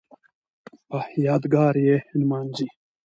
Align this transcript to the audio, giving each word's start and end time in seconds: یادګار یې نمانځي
یادګار 1.25 1.75
یې 1.87 1.97
نمانځي 2.19 2.67